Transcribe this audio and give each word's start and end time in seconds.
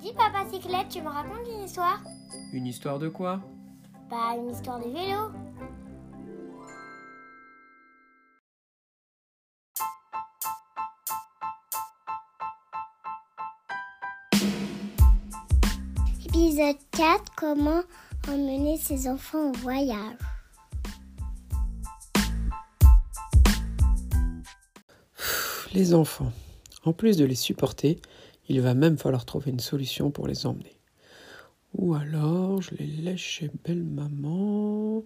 Dis 0.00 0.12
papa 0.14 0.46
cyclette, 0.50 0.88
tu 0.88 1.02
me 1.02 1.08
racontes 1.08 1.46
une 1.46 1.64
histoire? 1.64 2.00
Une 2.52 2.66
histoire 2.66 2.98
de 2.98 3.08
quoi? 3.08 3.40
Bah 4.10 4.34
une 4.36 4.50
histoire 4.50 4.78
de 4.80 4.88
vélo. 4.88 5.30
Épisode 16.24 16.76
4 16.92 17.32
Comment 17.36 17.82
emmener 18.28 18.78
ses 18.78 19.08
enfants 19.08 19.50
au 19.50 19.52
voyage 19.52 20.16
Les 25.74 25.94
enfants. 25.94 26.32
En 26.84 26.92
plus 26.92 27.16
de 27.16 27.24
les 27.24 27.36
supporter, 27.36 28.00
il 28.48 28.60
va 28.60 28.74
même 28.74 28.98
falloir 28.98 29.24
trouver 29.24 29.50
une 29.50 29.60
solution 29.60 30.10
pour 30.10 30.26
les 30.26 30.46
emmener. 30.46 30.76
Ou 31.78 31.94
alors, 31.94 32.60
je 32.60 32.74
les 32.74 32.86
laisse 32.86 33.20
chez 33.20 33.50
belle 33.64 33.84
maman. 33.84 35.02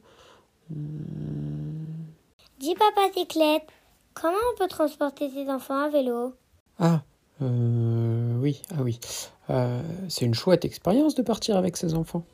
Hmm. 0.70 1.84
Dis 2.58 2.74
papa 2.74 3.12
cyclette, 3.14 3.66
comment 4.14 4.36
on 4.52 4.58
peut 4.58 4.68
transporter 4.68 5.30
ses 5.30 5.48
enfants 5.50 5.84
à 5.84 5.88
vélo? 5.90 6.34
Ah, 6.78 7.02
euh, 7.42 8.36
oui, 8.40 8.62
ah 8.70 8.82
oui. 8.82 8.98
Euh, 9.50 9.82
c'est 10.08 10.24
une 10.24 10.34
chouette 10.34 10.64
expérience 10.64 11.14
de 11.14 11.22
partir 11.22 11.56
avec 11.56 11.76
ses 11.76 11.94
enfants. 11.94 12.24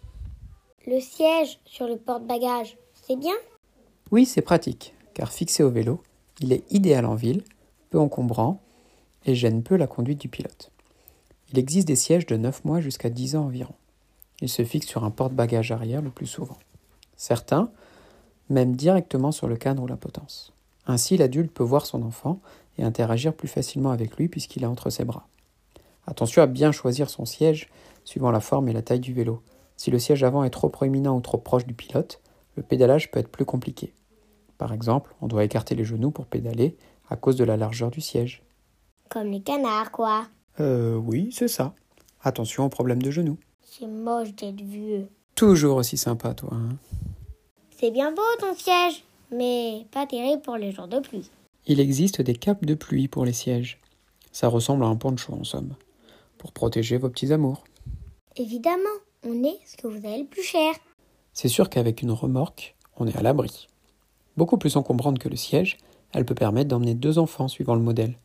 Le 0.86 1.00
siège 1.00 1.58
sur 1.64 1.86
le 1.86 1.96
porte-bagages, 1.96 2.78
c'est 2.94 3.16
bien? 3.16 3.34
Oui, 4.12 4.24
c'est 4.24 4.42
pratique, 4.42 4.94
car 5.14 5.30
fixé 5.30 5.62
au 5.62 5.70
vélo, 5.70 6.00
il 6.40 6.52
est 6.52 6.64
idéal 6.72 7.04
en 7.04 7.14
ville, 7.14 7.42
peu 7.90 7.98
encombrant 7.98 8.61
et 9.26 9.34
gêne 9.34 9.62
peu 9.62 9.76
la 9.76 9.86
conduite 9.86 10.20
du 10.20 10.28
pilote. 10.28 10.70
Il 11.52 11.58
existe 11.58 11.88
des 11.88 11.96
sièges 11.96 12.26
de 12.26 12.36
9 12.36 12.64
mois 12.64 12.80
jusqu'à 12.80 13.10
10 13.10 13.36
ans 13.36 13.44
environ. 13.44 13.74
Il 14.40 14.48
se 14.48 14.64
fixe 14.64 14.86
sur 14.86 15.04
un 15.04 15.10
porte-bagages 15.10 15.70
arrière 15.70 16.02
le 16.02 16.10
plus 16.10 16.26
souvent. 16.26 16.58
Certains, 17.16 17.70
même 18.48 18.74
directement 18.74 19.32
sur 19.32 19.46
le 19.46 19.56
cadre 19.56 19.82
ou 19.82 19.86
la 19.86 19.96
potence. 19.96 20.52
Ainsi, 20.86 21.16
l'adulte 21.16 21.52
peut 21.52 21.62
voir 21.62 21.86
son 21.86 22.02
enfant 22.02 22.40
et 22.78 22.82
interagir 22.82 23.34
plus 23.34 23.48
facilement 23.48 23.90
avec 23.90 24.16
lui 24.16 24.28
puisqu'il 24.28 24.64
est 24.64 24.66
entre 24.66 24.90
ses 24.90 25.04
bras. 25.04 25.28
Attention 26.06 26.42
à 26.42 26.46
bien 26.46 26.72
choisir 26.72 27.10
son 27.10 27.24
siège 27.24 27.68
suivant 28.04 28.30
la 28.30 28.40
forme 28.40 28.68
et 28.68 28.72
la 28.72 28.82
taille 28.82 29.00
du 29.00 29.12
vélo. 29.12 29.42
Si 29.76 29.90
le 29.90 29.98
siège 29.98 30.24
avant 30.24 30.44
est 30.44 30.50
trop 30.50 30.68
proéminent 30.68 31.16
ou 31.16 31.20
trop 31.20 31.38
proche 31.38 31.66
du 31.66 31.74
pilote, 31.74 32.20
le 32.56 32.62
pédalage 32.62 33.10
peut 33.10 33.20
être 33.20 33.28
plus 33.30 33.44
compliqué. 33.44 33.92
Par 34.58 34.72
exemple, 34.72 35.14
on 35.20 35.28
doit 35.28 35.44
écarter 35.44 35.74
les 35.74 35.84
genoux 35.84 36.10
pour 36.10 36.26
pédaler 36.26 36.76
à 37.08 37.16
cause 37.16 37.36
de 37.36 37.44
la 37.44 37.56
largeur 37.56 37.90
du 37.90 38.00
siège. 38.00 38.42
Comme 39.08 39.30
les 39.30 39.40
canards, 39.40 39.90
quoi. 39.90 40.26
Euh 40.60 40.96
oui, 40.96 41.30
c'est 41.32 41.48
ça. 41.48 41.74
Attention 42.22 42.64
aux 42.64 42.68
problèmes 42.68 43.02
de 43.02 43.10
genoux. 43.10 43.38
C'est 43.62 43.86
moche 43.86 44.34
d'être 44.34 44.60
vieux. 44.60 45.08
Toujours 45.34 45.76
aussi 45.78 45.96
sympa, 45.96 46.34
toi. 46.34 46.50
Hein 46.52 46.76
C'est 47.78 47.90
bien 47.90 48.12
beau 48.12 48.22
ton 48.38 48.54
siège, 48.54 49.04
mais 49.30 49.86
pas 49.90 50.06
terrible 50.06 50.42
pour 50.42 50.56
les 50.56 50.72
jours 50.72 50.88
de 50.88 51.00
pluie. 51.00 51.28
Il 51.66 51.80
existe 51.80 52.20
des 52.20 52.34
capes 52.34 52.64
de 52.64 52.74
pluie 52.74 53.08
pour 53.08 53.24
les 53.24 53.32
sièges. 53.32 53.78
Ça 54.32 54.48
ressemble 54.48 54.84
à 54.84 54.88
un 54.88 54.96
poncho 54.96 55.32
en 55.32 55.44
somme, 55.44 55.74
pour 56.38 56.52
protéger 56.52 56.96
vos 56.98 57.08
petits 57.08 57.32
amours. 57.32 57.64
Évidemment, 58.36 58.98
on 59.24 59.44
est 59.44 59.58
ce 59.66 59.76
que 59.76 59.86
vous 59.86 60.06
avez 60.06 60.18
le 60.18 60.26
plus 60.26 60.42
cher. 60.42 60.74
C'est 61.32 61.48
sûr 61.48 61.70
qu'avec 61.70 62.02
une 62.02 62.10
remorque, 62.10 62.74
on 62.96 63.06
est 63.06 63.16
à 63.16 63.22
l'abri. 63.22 63.68
Beaucoup 64.36 64.58
plus 64.58 64.76
encombrante 64.76 65.18
que 65.18 65.28
le 65.28 65.36
siège, 65.36 65.78
elle 66.12 66.24
peut 66.24 66.34
permettre 66.34 66.68
d'emmener 66.68 66.94
deux 66.94 67.18
enfants 67.18 67.48
suivant 67.48 67.74
le 67.74 67.80
modèle. 67.82 68.18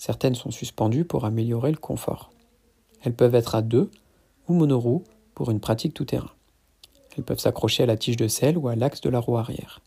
Certaines 0.00 0.34
sont 0.34 0.50
suspendues 0.50 1.04
pour 1.04 1.26
améliorer 1.26 1.70
le 1.70 1.76
confort. 1.76 2.30
Elles 3.02 3.12
peuvent 3.12 3.34
être 3.34 3.54
à 3.54 3.60
deux 3.60 3.90
ou 4.48 4.54
monoroues 4.54 5.04
pour 5.34 5.50
une 5.50 5.60
pratique 5.60 5.92
tout-terrain. 5.92 6.30
Elles 7.14 7.22
peuvent 7.22 7.38
s'accrocher 7.38 7.82
à 7.82 7.86
la 7.86 7.98
tige 7.98 8.16
de 8.16 8.26
selle 8.26 8.56
ou 8.56 8.68
à 8.68 8.76
l'axe 8.76 9.02
de 9.02 9.10
la 9.10 9.20
roue 9.20 9.36
arrière. 9.36 9.82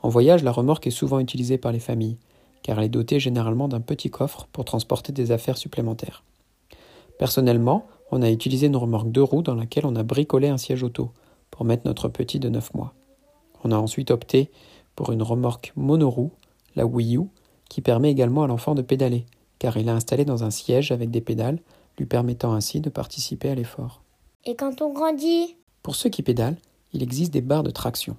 En 0.00 0.08
voyage, 0.08 0.42
la 0.42 0.52
remorque 0.52 0.86
est 0.86 0.90
souvent 0.90 1.18
utilisée 1.18 1.58
par 1.58 1.70
les 1.70 1.80
familles, 1.80 2.16
car 2.62 2.78
elle 2.78 2.86
est 2.86 2.88
dotée 2.88 3.20
généralement 3.20 3.68
d'un 3.68 3.82
petit 3.82 4.08
coffre 4.08 4.48
pour 4.52 4.64
transporter 4.64 5.12
des 5.12 5.32
affaires 5.32 5.58
supplémentaires. 5.58 6.24
Personnellement, 7.18 7.86
on 8.10 8.22
a 8.22 8.30
utilisé 8.30 8.68
une 8.68 8.76
remorque 8.76 9.12
deux 9.12 9.22
roues 9.22 9.42
dans 9.42 9.54
laquelle 9.54 9.84
on 9.84 9.96
a 9.96 10.02
bricolé 10.02 10.48
un 10.48 10.56
siège 10.56 10.82
auto 10.82 11.10
pour 11.50 11.66
mettre 11.66 11.86
notre 11.86 12.08
petit 12.08 12.38
de 12.38 12.48
9 12.48 12.72
mois. 12.72 12.94
On 13.64 13.70
a 13.70 13.76
ensuite 13.76 14.10
opté 14.10 14.50
pour 14.94 15.12
une 15.12 15.22
remorque 15.22 15.74
monoroue, 15.76 16.32
la 16.74 16.86
Wii 16.86 17.18
U, 17.18 17.28
qui 17.68 17.80
permet 17.80 18.10
également 18.10 18.44
à 18.44 18.46
l'enfant 18.46 18.74
de 18.74 18.82
pédaler, 18.82 19.26
car 19.58 19.76
il 19.76 19.88
est 19.88 19.92
installé 19.92 20.24
dans 20.24 20.44
un 20.44 20.50
siège 20.50 20.92
avec 20.92 21.10
des 21.10 21.20
pédales, 21.20 21.58
lui 21.98 22.06
permettant 22.06 22.52
ainsi 22.52 22.80
de 22.80 22.90
participer 22.90 23.50
à 23.50 23.54
l'effort. 23.54 24.02
Et 24.44 24.54
quand 24.54 24.82
on 24.82 24.92
grandit? 24.92 25.56
Pour 25.82 25.96
ceux 25.96 26.10
qui 26.10 26.22
pédalent, 26.22 26.58
il 26.92 27.02
existe 27.02 27.32
des 27.32 27.40
barres 27.40 27.62
de 27.62 27.70
traction. 27.70 28.16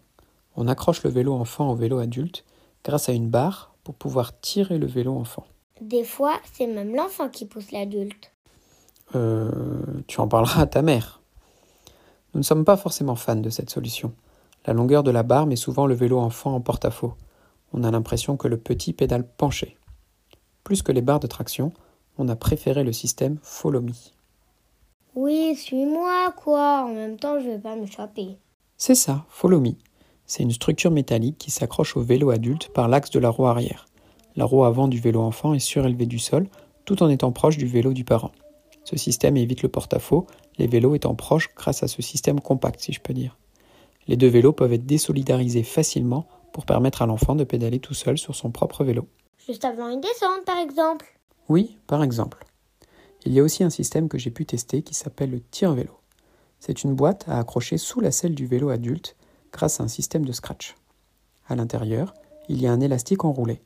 On 0.55 0.67
accroche 0.67 1.03
le 1.03 1.09
vélo 1.09 1.33
enfant 1.33 1.71
au 1.71 1.75
vélo 1.75 1.99
adulte 1.99 2.43
grâce 2.83 3.09
à 3.09 3.13
une 3.13 3.29
barre 3.29 3.73
pour 3.83 3.95
pouvoir 3.95 4.39
tirer 4.39 4.77
le 4.77 4.87
vélo 4.87 5.15
enfant. 5.15 5.45
Des 5.81 6.03
fois, 6.03 6.33
c'est 6.53 6.67
même 6.67 6.95
l'enfant 6.95 7.29
qui 7.29 7.45
pousse 7.45 7.71
l'adulte. 7.71 8.31
Euh, 9.15 9.51
tu 10.07 10.19
en 10.19 10.27
parleras 10.27 10.61
à 10.61 10.65
ta 10.65 10.81
mère. 10.81 11.21
Nous 12.33 12.39
ne 12.39 12.43
sommes 12.43 12.65
pas 12.65 12.77
forcément 12.77 13.15
fans 13.15 13.35
de 13.35 13.49
cette 13.49 13.69
solution. 13.69 14.13
La 14.65 14.73
longueur 14.73 15.03
de 15.03 15.11
la 15.11 15.23
barre 15.23 15.45
met 15.45 15.55
souvent 15.55 15.85
le 15.85 15.95
vélo 15.95 16.19
enfant 16.19 16.55
en 16.55 16.61
porte-à-faux. 16.61 17.13
On 17.73 17.83
a 17.83 17.91
l'impression 17.91 18.37
que 18.37 18.47
le 18.47 18.57
petit 18.57 18.93
pédale 18.93 19.27
penché. 19.27 19.77
Plus 20.63 20.81
que 20.81 20.91
les 20.91 21.01
barres 21.01 21.19
de 21.19 21.27
traction, 21.27 21.73
on 22.17 22.29
a 22.29 22.35
préféré 22.35 22.83
le 22.83 22.93
système 22.93 23.37
Follow 23.41 23.81
Me. 23.81 23.91
Oui, 25.15 25.55
suis-moi, 25.55 26.33
quoi. 26.35 26.83
En 26.85 26.93
même 26.93 27.17
temps, 27.17 27.39
je 27.39 27.47
vais 27.47 27.59
pas 27.59 27.75
m'échapper. 27.75 28.37
C'est 28.77 28.95
ça, 28.95 29.25
Follow 29.29 29.59
Me. 29.59 29.71
C'est 30.25 30.43
une 30.43 30.51
structure 30.51 30.91
métallique 30.91 31.37
qui 31.37 31.51
s'accroche 31.51 31.95
au 31.95 32.01
vélo 32.01 32.29
adulte 32.29 32.69
par 32.73 32.87
l'axe 32.87 33.11
de 33.11 33.19
la 33.19 33.29
roue 33.29 33.47
arrière. 33.47 33.87
La 34.35 34.45
roue 34.45 34.65
avant 34.65 34.87
du 34.87 34.99
vélo 34.99 35.21
enfant 35.21 35.53
est 35.53 35.59
surélevée 35.59 36.05
du 36.05 36.19
sol, 36.19 36.47
tout 36.85 37.01
en 37.01 37.09
étant 37.09 37.31
proche 37.31 37.57
du 37.57 37.65
vélo 37.65 37.93
du 37.93 38.03
parent. 38.03 38.31
Ce 38.83 38.95
système 38.95 39.35
évite 39.37 39.63
le 39.63 39.69
porte-à-faux, 39.69 40.27
les 40.57 40.67
vélos 40.67 40.95
étant 40.95 41.15
proches 41.15 41.49
grâce 41.55 41.83
à 41.83 41.87
ce 41.87 42.01
système 42.01 42.39
compact, 42.39 42.79
si 42.79 42.93
je 42.93 43.01
peux 43.01 43.13
dire. 43.13 43.37
Les 44.07 44.15
deux 44.15 44.27
vélos 44.27 44.53
peuvent 44.53 44.73
être 44.73 44.85
désolidarisés 44.85 45.63
facilement 45.63 46.27
pour 46.57 46.65
permettre 46.65 47.03
à 47.03 47.05
l'enfant 47.05 47.35
de 47.35 47.43
pédaler 47.43 47.77
tout 47.77 47.93
seul 47.93 48.17
sur 48.17 48.33
son 48.33 48.49
propre 48.49 48.83
vélo. 48.83 49.07
Juste 49.45 49.63
avant 49.63 49.89
une 49.89 50.01
descente, 50.01 50.43
par 50.43 50.57
exemple. 50.57 51.05
Oui, 51.49 51.77
par 51.85 52.01
exemple. 52.01 52.47
Il 53.25 53.33
y 53.33 53.39
a 53.39 53.43
aussi 53.43 53.63
un 53.63 53.69
système 53.69 54.09
que 54.09 54.17
j'ai 54.17 54.31
pu 54.31 54.43
tester 54.43 54.81
qui 54.81 54.95
s'appelle 54.95 55.29
le 55.29 55.39
tire-vélo. 55.39 55.91
C'est 56.59 56.83
une 56.83 56.95
boîte 56.95 57.25
à 57.27 57.37
accrocher 57.37 57.77
sous 57.77 57.99
la 57.99 58.09
selle 58.09 58.33
du 58.33 58.47
vélo 58.47 58.69
adulte 58.69 59.15
grâce 59.51 59.79
à 59.79 59.83
un 59.83 59.87
système 59.87 60.25
de 60.25 60.31
scratch. 60.31 60.73
À 61.47 61.55
l'intérieur, 61.55 62.15
il 62.49 62.59
y 62.59 62.65
a 62.65 62.71
un 62.71 62.81
élastique 62.81 63.23
enroulé. 63.23 63.61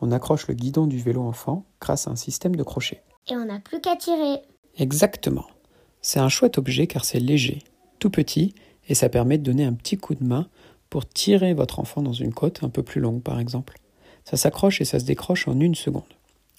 On 0.00 0.10
accroche 0.10 0.48
le 0.48 0.54
guidon 0.54 0.86
du 0.86 1.00
vélo 1.00 1.20
enfant 1.20 1.66
grâce 1.82 2.08
à 2.08 2.12
un 2.12 2.16
système 2.16 2.56
de 2.56 2.62
crochet. 2.62 3.02
Et 3.28 3.36
on 3.36 3.44
n'a 3.44 3.60
plus 3.60 3.82
qu'à 3.82 3.96
tirer. 3.96 4.40
Exactement. 4.78 5.44
C'est 6.00 6.18
un 6.18 6.30
chouette 6.30 6.56
objet 6.56 6.86
car 6.86 7.04
c'est 7.04 7.20
léger, 7.20 7.62
tout 7.98 8.08
petit, 8.08 8.54
et 8.88 8.94
ça 8.94 9.10
permet 9.10 9.36
de 9.36 9.44
donner 9.44 9.64
un 9.64 9.74
petit 9.74 9.98
coup 9.98 10.14
de 10.14 10.24
main 10.24 10.48
pour 10.92 11.08
tirer 11.08 11.54
votre 11.54 11.78
enfant 11.78 12.02
dans 12.02 12.12
une 12.12 12.34
côte 12.34 12.62
un 12.62 12.68
peu 12.68 12.82
plus 12.82 13.00
longue 13.00 13.22
par 13.22 13.40
exemple. 13.40 13.78
Ça 14.26 14.36
s'accroche 14.36 14.82
et 14.82 14.84
ça 14.84 15.00
se 15.00 15.06
décroche 15.06 15.48
en 15.48 15.58
une 15.58 15.74
seconde. 15.74 16.02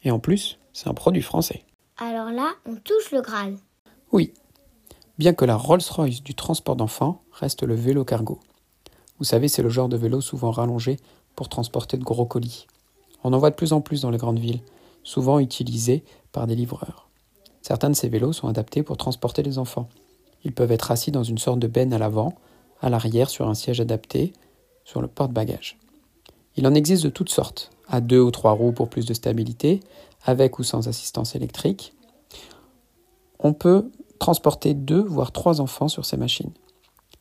Et 0.04 0.10
en 0.10 0.18
plus, 0.18 0.58
c'est 0.74 0.88
un 0.88 0.96
produit 0.96 1.22
français. 1.22 1.64
Alors 1.98 2.32
là, 2.32 2.54
on 2.66 2.74
touche 2.78 3.12
le 3.12 3.22
Graal. 3.22 3.58
Oui, 4.12 4.34
bien 5.20 5.36
que 5.36 5.46
la 5.46 5.56
Rolls-Royce 5.56 6.24
du 6.24 6.34
transport 6.34 6.76
d'enfants 6.76 7.22
reste 7.32 7.62
le 7.62 7.76
vélo 7.76 8.06
cargo. 8.06 8.40
Vous 9.20 9.24
savez, 9.24 9.48
c'est 9.48 9.62
le 9.62 9.70
genre 9.70 9.88
de 9.88 9.98
vélo 9.98 10.20
souvent 10.20 10.50
rallongé 10.50 10.98
pour 11.36 11.48
transporter 11.48 11.98
de 11.98 12.04
gros 12.04 12.26
colis. 12.26 12.66
On 13.24 13.34
en 13.34 13.38
voit 13.38 13.52
de 13.52 13.56
plus 13.56 13.72
en 13.72 13.82
plus 13.82 14.02
dans 14.02 14.10
les 14.10 14.18
grandes 14.18 14.40
villes, 14.40 14.62
souvent 15.04 15.38
utilisés 15.38 16.04
par 16.32 16.48
des 16.48 16.56
livreurs. 16.56 17.08
Certains 17.62 17.92
de 17.92 17.96
ces 17.96 18.10
vélos 18.10 18.34
sont 18.34 18.48
adaptés 18.48 18.82
pour 18.82 18.98
transporter 18.98 19.44
les 19.44 19.60
enfants. 19.60 19.90
Ils 20.44 20.54
peuvent 20.54 20.72
être 20.72 20.90
assis 20.90 21.12
dans 21.12 21.24
une 21.24 21.38
sorte 21.38 21.60
de 21.60 21.68
benne 21.68 21.94
à 21.94 22.00
l'avant, 22.00 22.34
à 22.84 22.90
l'arrière 22.90 23.30
sur 23.30 23.48
un 23.48 23.54
siège 23.56 23.80
adapté, 23.80 24.34
sur 24.84 25.02
le 25.02 25.08
porte-bagages. 25.08 25.80
Il 26.58 26.68
en 26.68 26.74
existe 26.76 27.04
de 27.04 27.10
toutes 27.10 27.30
sortes, 27.30 27.72
à 27.88 28.02
deux 28.02 28.20
ou 28.20 28.30
trois 28.30 28.52
roues 28.52 28.74
pour 28.74 28.90
plus 28.90 29.06
de 29.06 29.14
stabilité, 29.14 29.80
avec 30.24 30.60
ou 30.60 30.64
sans 30.64 30.88
assistance 30.88 31.36
électrique. 31.36 31.94
On 33.40 33.54
peut 33.54 33.90
transporter 34.20 34.74
deux 34.74 35.02
voire 35.02 35.32
trois 35.32 35.62
enfants 35.62 35.88
sur 35.88 36.06
ces 36.06 36.18
machines. 36.18 36.52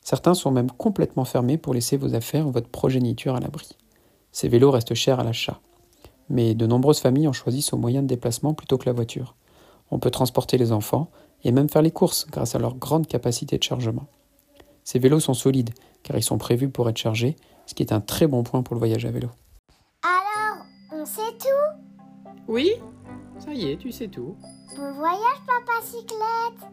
Certains 0.02 0.34
sont 0.34 0.50
même 0.50 0.70
complètement 0.70 1.24
fermés 1.24 1.58
pour 1.58 1.74
laisser 1.74 1.96
vos 1.96 2.14
affaires 2.14 2.46
ou 2.46 2.50
votre 2.50 2.68
progéniture 2.68 3.36
à 3.36 3.40
l'abri. 3.40 3.68
Ces 4.32 4.48
vélos 4.48 4.72
restent 4.72 4.94
chers 4.94 5.20
à 5.20 5.24
l'achat. 5.24 5.60
Mais 6.28 6.54
de 6.54 6.66
nombreuses 6.66 7.00
familles 7.00 7.28
en 7.28 7.32
choisissent 7.32 7.72
au 7.72 7.76
moyen 7.76 8.02
de 8.02 8.08
déplacement 8.08 8.54
plutôt 8.54 8.78
que 8.78 8.86
la 8.86 8.92
voiture. 8.92 9.36
On 9.90 10.00
peut 10.00 10.10
transporter 10.10 10.58
les 10.58 10.72
enfants 10.72 11.08
et 11.44 11.52
même 11.52 11.68
faire 11.68 11.82
les 11.82 11.90
courses 11.90 12.26
grâce 12.30 12.54
à 12.54 12.58
leur 12.58 12.74
grande 12.74 13.06
capacité 13.06 13.58
de 13.58 13.62
chargement. 13.62 14.06
Ces 14.84 14.99
vélos 14.99 15.20
sont 15.20 15.34
solides 15.34 15.70
car 16.02 16.17
ils 16.17 16.23
sont 16.23 16.38
prévus 16.38 16.69
pour 16.69 16.88
être 16.88 16.96
chargés, 16.99 17.37
ce 17.67 17.75
qui 17.75 17.82
est 17.82 17.93
un 17.93 18.00
très 18.00 18.26
bon 18.26 18.43
point 18.43 18.62
pour 18.62 18.75
le 18.75 18.79
voyage 18.79 19.05
à 19.05 19.11
vélo. 19.11 19.29
Alors, 20.02 20.64
on 20.93 21.05
sait 21.06 21.20
tout? 21.38 22.29
Oui, 22.49 22.73
Ça 23.38 23.52
y 23.52 23.70
est, 23.70 23.76
tu 23.76 23.93
sais 23.93 24.08
tout. 24.08 24.37
Bon 24.76 24.93
voyage, 24.94 25.40
papa 25.46 25.81
cyclette 25.84 26.70